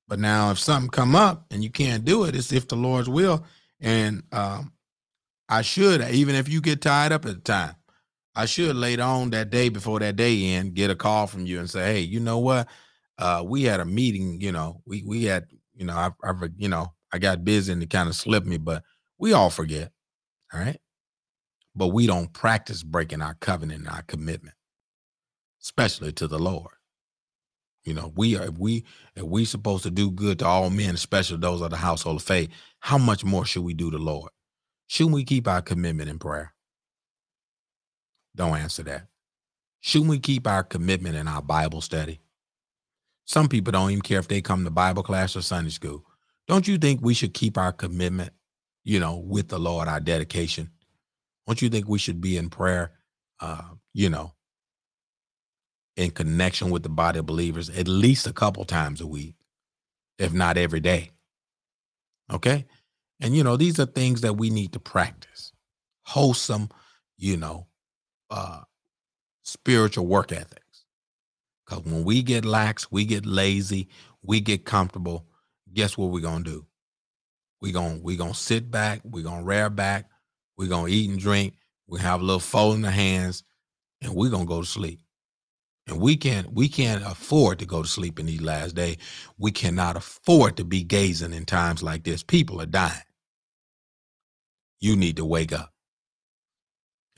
[0.07, 3.09] But now if something come up and you can't do it, it's if the Lord's
[3.09, 3.45] will.
[3.79, 4.71] And um,
[5.49, 7.75] I should, even if you get tied up at the time,
[8.35, 11.59] I should later on that day before that day end, get a call from you
[11.59, 12.67] and say, hey, you know what?
[13.17, 16.67] Uh, we had a meeting, you know, we we had, you know, I, I you
[16.67, 18.83] know, I got busy and it kind of slipped me, but
[19.17, 19.91] we all forget.
[20.53, 20.79] All right
[21.75, 24.55] but we don't practice breaking our covenant and our commitment,
[25.61, 26.71] especially to the Lord.
[27.83, 31.37] You know, we are we if we supposed to do good to all men, especially
[31.37, 34.31] those of the household of faith, how much more should we do to Lord?
[34.87, 36.53] Shouldn't we keep our commitment in prayer?
[38.35, 39.07] Don't answer that.
[39.79, 42.19] Shouldn't we keep our commitment in our Bible study?
[43.25, 46.05] Some people don't even care if they come to Bible class or Sunday school.
[46.47, 48.31] Don't you think we should keep our commitment,
[48.83, 50.69] you know, with the Lord, our dedication?
[51.47, 52.91] Don't you think we should be in prayer,
[53.39, 54.33] uh, you know,
[55.95, 59.35] in connection with the body of believers at least a couple times a week,
[60.19, 61.11] if not every day?
[62.31, 62.65] Okay.
[63.25, 65.51] And, you know, these are things that we need to practice
[66.03, 66.69] wholesome,
[67.17, 67.65] you know,
[68.29, 68.61] uh,
[69.41, 70.85] spiritual work ethics.
[71.65, 73.89] Because when we get lax, we get lazy,
[74.21, 75.25] we get comfortable,
[75.73, 76.65] guess what we're to do?
[77.63, 80.07] We're going we gonna sit back, we're to rear back,
[80.55, 81.55] we're to eat and drink,
[81.87, 83.43] we have a little fold in the hands,
[84.03, 84.99] and we're to go to sleep.
[85.87, 88.97] And we can't we can't afford to go to sleep in these last days.
[89.39, 92.21] We cannot afford to be gazing in times like this.
[92.21, 93.01] People are dying.
[94.81, 95.73] You need to wake up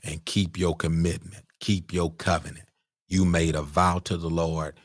[0.04, 2.66] and keep your commitment, keep your covenant.
[3.08, 4.78] You made a vow to the Lord.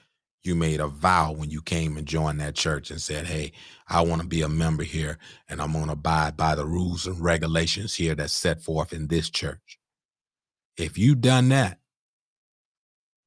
[0.44, 3.54] You made a vow when you came and joined that church and said, Hey,
[3.88, 5.18] I want to be a member here
[5.50, 9.08] and I'm going to abide by the rules and regulations here that's set forth in
[9.08, 9.80] this church.
[10.78, 11.80] If you've done that,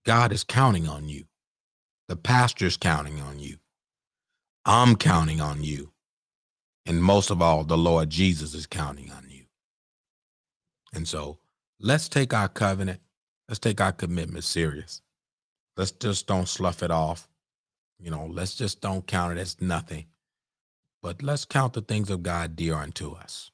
[0.06, 1.24] God is counting on you.
[2.08, 3.58] The pastor's counting on you.
[4.64, 5.92] I'm counting on you.
[6.86, 9.35] And most of all, the Lord Jesus is counting on you.
[10.96, 11.38] And so
[11.78, 13.00] let's take our covenant,
[13.48, 15.02] let's take our commitment serious.
[15.76, 17.28] Let's just don't slough it off.
[18.00, 20.06] You know, let's just don't count it as nothing.
[21.02, 23.50] But let's count the things of God dear unto us.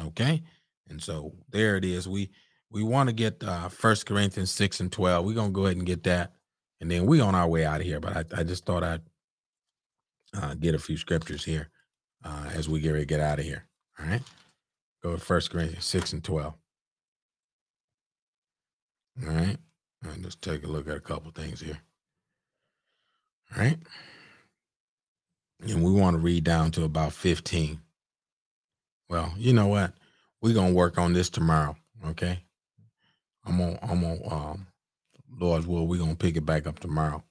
[0.00, 0.42] Okay?
[0.88, 2.08] And so there it is.
[2.08, 2.30] We
[2.70, 5.24] we want to get uh First Corinthians 6 and 12.
[5.24, 6.32] We're gonna go ahead and get that.
[6.80, 8.00] And then we on our way out of here.
[8.00, 9.02] But I, I just thought I'd
[10.34, 11.68] uh, get a few scriptures here
[12.24, 13.66] uh, as we get ready to get out of here.
[13.98, 14.22] All right.
[15.02, 16.54] Go to First Corinthians 6 and 12.
[19.22, 19.56] All right.
[20.02, 21.78] And let's take a look at a couple things here.
[23.54, 23.78] All right.
[25.62, 27.80] And we want to read down to about 15.
[29.08, 29.92] Well, you know what?
[30.40, 31.76] We're gonna work on this tomorrow.
[32.06, 32.38] Okay.
[33.44, 34.66] I'm on I'm on um
[35.38, 37.22] Lord's will, we're gonna pick it back up tomorrow.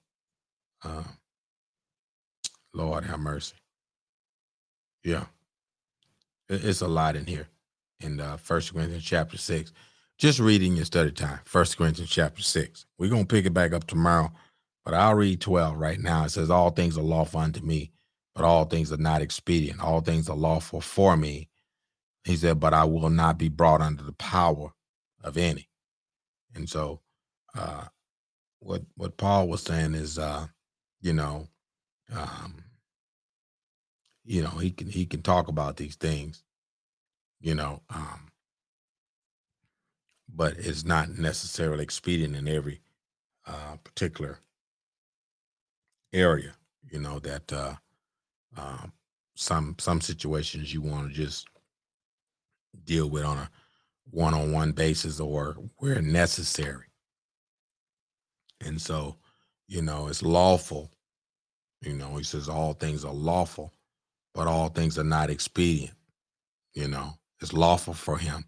[0.83, 1.03] Uh
[2.73, 3.55] Lord have mercy.
[5.03, 5.25] Yeah.
[6.49, 7.47] It's a lot in here
[8.01, 9.71] in uh First Corinthians chapter six.
[10.17, 12.85] Just reading your study time, First Corinthians chapter six.
[12.97, 14.31] We're gonna pick it back up tomorrow,
[14.85, 16.25] but I'll read 12 right now.
[16.25, 17.91] It says, All things are lawful unto me,
[18.35, 19.81] but all things are not expedient.
[19.81, 21.49] All things are lawful for me.
[22.25, 24.73] He said, But I will not be brought under the power
[25.23, 25.69] of any.
[26.55, 27.01] And so
[27.57, 27.85] uh
[28.59, 30.47] what what Paul was saying is uh,
[31.01, 31.47] you know,
[32.15, 32.55] um,
[34.25, 36.43] you know, he can he can talk about these things,
[37.41, 38.27] you know, um,
[40.33, 42.81] but it's not necessarily expedient in every
[43.47, 44.39] uh particular
[46.13, 46.53] area,
[46.91, 47.75] you know, that uh
[48.57, 48.93] um
[49.35, 51.47] some some situations you want to just
[52.85, 53.49] deal with on a
[54.11, 56.85] one-on-one basis or where necessary.
[58.61, 59.17] And so,
[59.67, 60.91] you know, it's lawful.
[61.81, 63.71] You know, he says all things are lawful,
[64.33, 65.93] but all things are not expedient.
[66.73, 68.45] You know, it's lawful for him.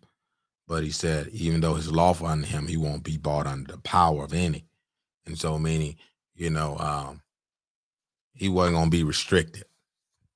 [0.68, 3.80] But he said, even though it's lawful unto him, he won't be brought under the
[3.80, 4.66] power of any.
[5.26, 5.98] And so, meaning,
[6.36, 7.22] you know, um,
[8.34, 9.66] he wasn't going to be restricted.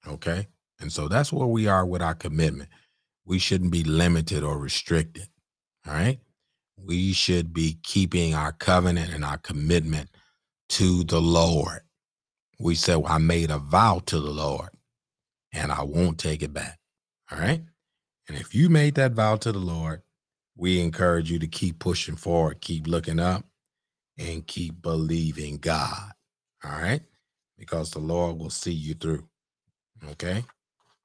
[0.07, 0.47] Okay.
[0.79, 2.69] And so that's where we are with our commitment.
[3.25, 5.27] We shouldn't be limited or restricted.
[5.87, 6.19] All right.
[6.77, 10.09] We should be keeping our covenant and our commitment
[10.69, 11.81] to the Lord.
[12.59, 14.69] We said, well, I made a vow to the Lord
[15.53, 16.77] and I won't take it back.
[17.31, 17.63] All right.
[18.27, 20.01] And if you made that vow to the Lord,
[20.57, 23.45] we encourage you to keep pushing forward, keep looking up,
[24.17, 26.11] and keep believing God.
[26.63, 27.01] All right.
[27.57, 29.27] Because the Lord will see you through.
[30.11, 30.43] Okay.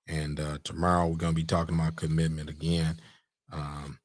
[0.07, 3.01] And uh, tomorrow we're going to be talking about commitment again.
[3.53, 3.99] Um,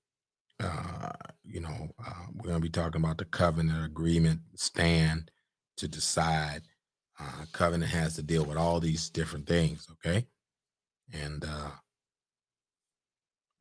[0.61, 1.11] uh,
[1.43, 5.31] you know, uh, we're going to be talking about the covenant agreement stand
[5.77, 6.61] to decide.
[7.19, 9.87] Uh, covenant has to deal with all these different things.
[9.93, 10.25] Okay.
[11.13, 11.71] And uh,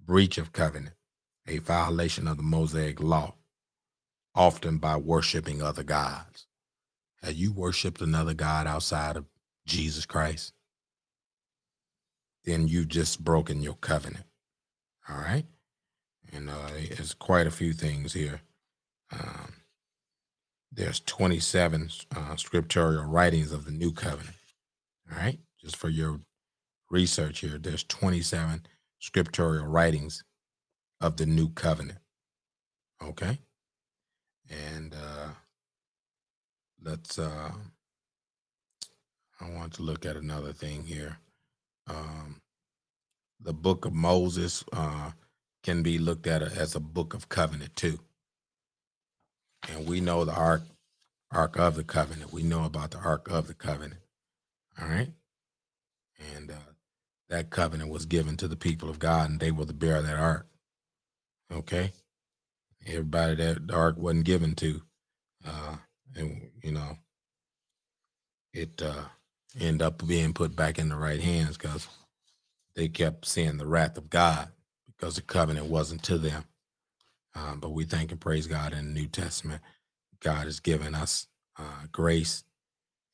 [0.06, 0.94] breach of covenant,
[1.46, 3.34] a violation of the Mosaic law,
[4.34, 6.46] often by worshiping other gods.
[7.22, 9.26] Have you worshiped another God outside of
[9.66, 10.52] Jesus Christ?
[12.44, 14.26] Then you've just broken your covenant.
[15.08, 15.46] All right.
[16.32, 18.42] And uh, there's quite a few things here.
[19.12, 19.54] Um,
[20.72, 24.36] there's 27 uh, scriptural writings of the new covenant.
[25.10, 25.38] All right.
[25.60, 26.20] Just for your
[26.90, 28.66] research here, there's 27
[29.04, 30.24] scriptural writings
[30.98, 31.98] of the new covenant.
[33.02, 33.38] Okay.
[34.48, 35.28] And uh,
[36.82, 37.52] let's, uh,
[39.42, 41.18] I want to look at another thing here.
[41.86, 42.40] Um,
[43.38, 45.10] the book of Moses uh,
[45.62, 47.98] can be looked at as a book of covenant too.
[49.68, 50.62] And we know the ark,
[51.30, 52.32] ark of the covenant.
[52.32, 54.00] We know about the ark of the covenant.
[54.80, 55.12] All right.
[56.34, 56.73] And uh,
[57.28, 60.06] that covenant was given to the people of God, and they were the bearer of
[60.06, 60.46] that ark.
[61.52, 61.92] Okay.
[62.86, 64.82] Everybody that the ark wasn't given to,
[65.46, 65.76] uh,
[66.16, 66.98] and you know,
[68.52, 69.04] it uh,
[69.58, 71.88] end up being put back in the right hands because
[72.76, 74.48] they kept seeing the wrath of God
[74.86, 76.44] because the covenant wasn't to them.
[77.34, 79.62] Um, but we thank and praise God in the New Testament.
[80.20, 81.26] God has given us
[81.58, 82.44] uh, grace.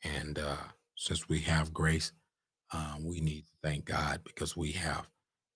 [0.05, 0.57] And uh,
[0.97, 2.13] since we have grace,
[2.73, 5.09] uh, we need to thank God because we have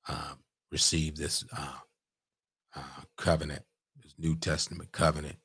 [0.08, 0.34] uh,
[0.72, 1.78] received this uh,
[2.76, 3.62] uh, covenant,
[4.02, 5.36] this New Testament covenant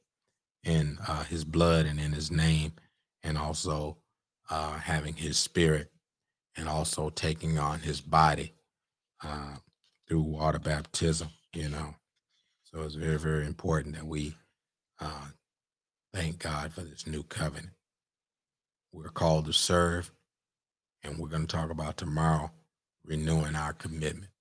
[0.63, 0.97] in
[1.29, 2.73] his blood and in his name,
[3.23, 3.97] and also
[4.49, 5.91] having his spirit
[6.57, 8.53] and also taking on his body
[10.07, 11.95] through water baptism, you know.
[12.63, 14.35] So it's very, very important that we
[14.99, 15.27] uh,
[16.13, 17.73] thank God for this new covenant.
[18.91, 20.11] We're called to serve,
[21.03, 22.51] and we're going to talk about tomorrow
[23.05, 24.31] renewing our commitment.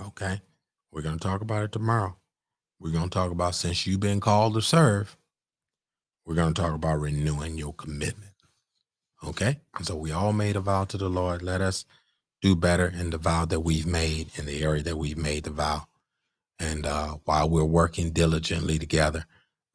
[0.00, 0.40] Okay?
[0.92, 2.16] We're going to talk about it tomorrow.
[2.80, 5.16] We're going to talk about since you've been called to serve,
[6.24, 8.32] we're going to talk about renewing your commitment.
[9.24, 9.60] Okay?
[9.82, 11.42] So we all made a vow to the Lord.
[11.42, 11.84] Let us
[12.40, 15.50] do better in the vow that we've made in the area that we've made the
[15.50, 15.86] vow.
[16.60, 19.26] And uh, while we're working diligently together,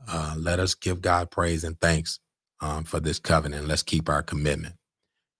[0.08, 2.20] uh, let us give God praise and thanks
[2.62, 3.68] um, for this covenant.
[3.68, 4.76] Let's keep our commitment.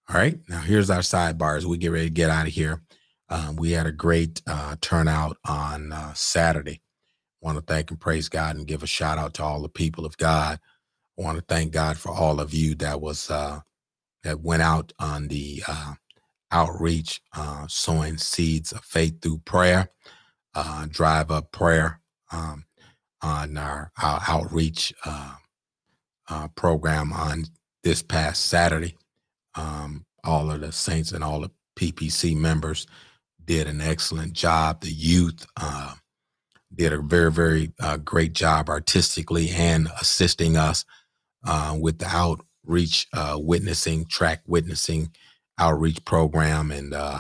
[0.10, 0.40] All right.
[0.50, 1.66] Now, here's our sidebars.
[1.66, 2.82] We get ready to get out of here.
[3.30, 6.82] Um, we had a great uh, turnout on uh, Saturday.
[7.42, 10.06] want to thank and praise God and give a shout out to all the people
[10.06, 10.60] of God.
[11.18, 13.62] Want to thank God for all of you that was uh,
[14.24, 15.94] that went out on the uh,
[16.52, 19.90] outreach, uh, sowing seeds of faith through prayer,
[20.56, 22.02] uh, drive up prayer
[22.32, 22.66] um,
[23.22, 24.94] on our, our outreach
[26.56, 27.46] program on
[27.84, 28.96] this past Saturday.
[29.56, 32.88] Um, all of the saints and all the PPC members
[33.44, 34.82] did an excellent job.
[34.82, 35.96] The youth uh,
[36.74, 40.86] did a very, very uh, great job artistically and assisting us
[41.80, 45.12] with the outreach witnessing, track witnessing
[45.60, 47.20] outreach program and uh,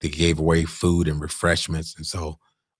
[0.00, 1.94] they gave away food and refreshments.
[1.96, 2.38] And so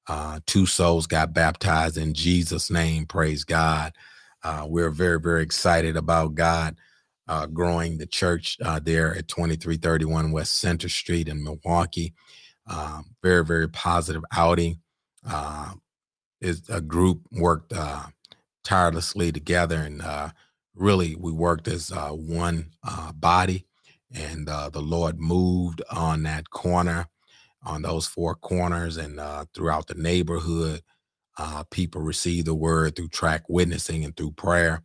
[0.08, 3.06] uh, two souls got baptized in Jesus' name.
[3.06, 3.92] Praise God.
[4.42, 6.76] Uh, we're very, very excited about God
[7.32, 12.12] uh, growing the church uh, there at 2331 West Center Street in Milwaukee.
[12.66, 14.80] Um, very, very positive outing.
[15.28, 15.74] Uh,
[16.40, 18.02] is a group worked uh,
[18.64, 20.02] tirelessly together and
[20.74, 22.70] really we worked as one
[23.14, 23.66] body
[24.14, 27.06] and uh, the Lord moved on that corner,
[27.62, 30.82] on those four corners, and uh, throughout the neighborhood.
[31.38, 34.82] Uh, people received the word through track witnessing and through prayer.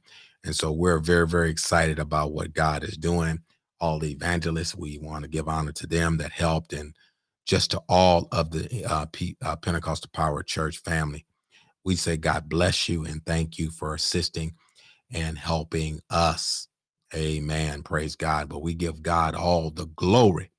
[0.48, 3.41] And so we're very, very excited about what God is doing.
[3.82, 6.95] All the evangelists, we want to give honor to them that helped, and
[7.48, 11.28] just to all of the uh, P- uh, Pentecostal Power Church family.
[11.86, 14.54] We say, God bless you and thank you for assisting
[15.14, 16.68] and helping us
[17.16, 17.84] Amen.
[17.84, 18.50] Praise God.
[18.50, 20.52] But we give God all the glory.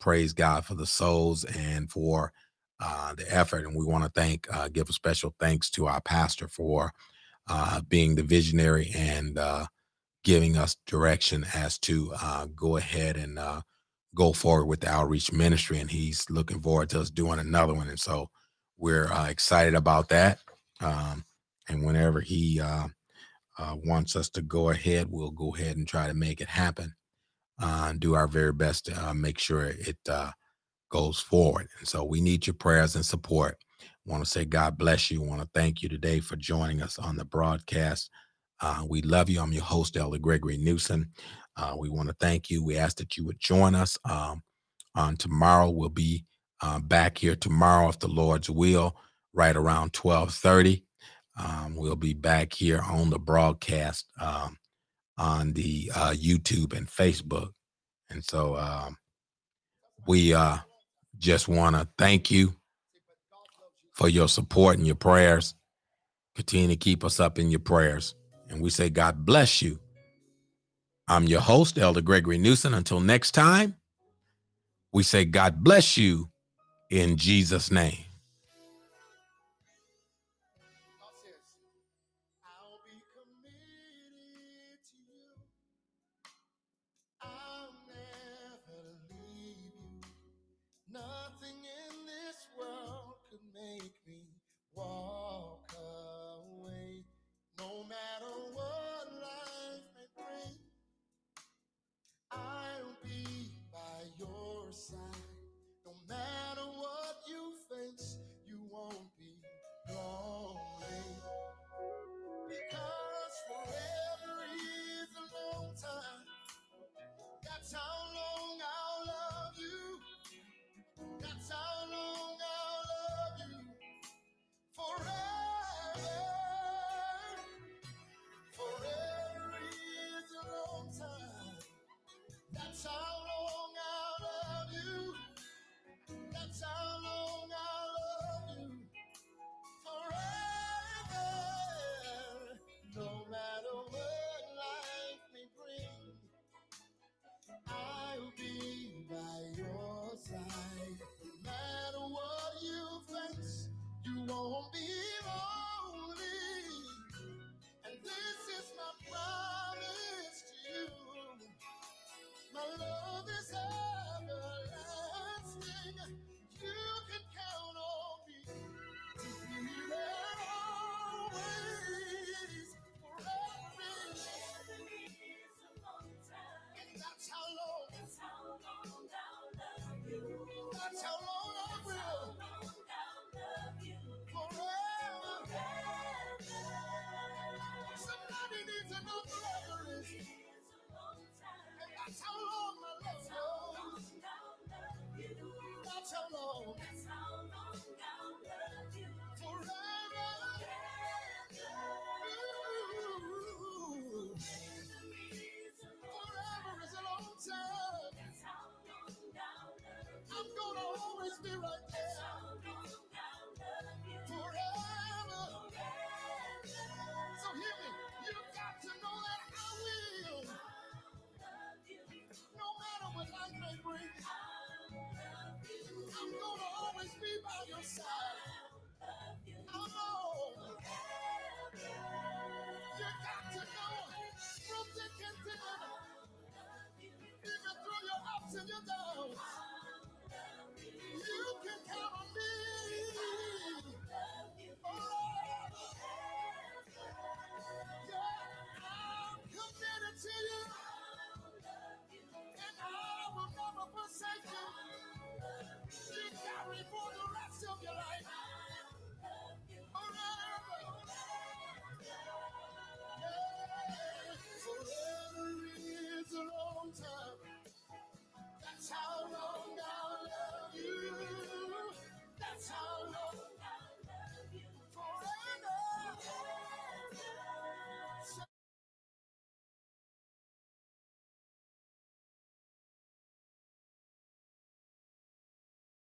[0.00, 2.32] Praise God for the souls and for
[2.80, 3.66] uh, the effort.
[3.66, 6.92] And we want to thank, uh, give a special thanks to our pastor for
[7.48, 9.66] uh, being the visionary and uh,
[10.22, 13.60] giving us direction as to uh, go ahead and uh,
[14.14, 15.78] go forward with the outreach ministry.
[15.78, 17.88] And he's looking forward to us doing another one.
[17.88, 18.30] And so
[18.76, 20.38] we're excited about that.
[20.80, 21.24] Um,
[21.68, 22.88] and whenever he uh,
[23.58, 26.94] wants us to go ahead, we'll go ahead and try to make it happen
[27.60, 30.30] uh, and do our very best to uh, make sure it uh,
[30.90, 31.68] goes forward.
[31.78, 33.58] And so we need your prayers and support.
[34.06, 35.22] Want to say God bless you.
[35.22, 38.10] Want to thank you today for joining us on the broadcast.
[38.60, 39.40] Uh, we love you.
[39.40, 41.10] I'm your host, Elder Gregory Newsom.
[41.56, 42.62] Uh, we want to thank you.
[42.62, 44.42] We ask that you would join us um,
[44.94, 45.70] on tomorrow.
[45.70, 46.24] We'll be
[46.82, 48.96] back here tomorrow, if the Lord's will,
[49.32, 50.84] right around 1230.
[51.36, 54.56] Um, we'll be back here on the broadcast um,
[55.18, 57.50] on the uh, YouTube and Facebook.
[58.10, 58.96] And so um,
[60.06, 60.58] we uh,
[61.18, 62.54] just want to thank you
[63.94, 65.54] for your support and your prayers.
[66.34, 68.14] Continue to keep us up in your prayers.
[68.50, 69.78] And we say, God bless you.
[71.08, 72.74] I'm your host, Elder Gregory Newsom.
[72.74, 73.76] Until next time,
[74.92, 76.28] we say, God bless you
[76.90, 78.04] in Jesus' name.